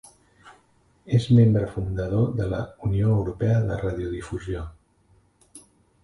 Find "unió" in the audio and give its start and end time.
2.87-3.11